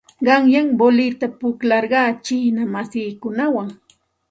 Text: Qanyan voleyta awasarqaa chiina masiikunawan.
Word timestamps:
Qanyan 0.25 0.69
voleyta 0.79 1.25
awasarqaa 1.33 2.09
chiina 2.25 2.63
masiikunawan. 2.73 3.69